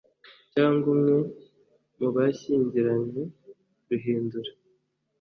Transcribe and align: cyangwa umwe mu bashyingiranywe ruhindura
cyangwa 0.53 0.87
umwe 0.93 1.15
mu 1.99 2.07
bashyingiranywe 2.15 3.21
ruhindura 3.89 4.51